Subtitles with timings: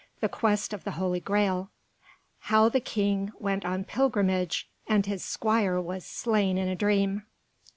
[0.19, 1.69] THE QUEST OF THE HOLY GRAAL.
[1.69, 2.05] I.
[2.49, 7.27] How the King went on Pilgrimage and his Squire was slain in a Dream.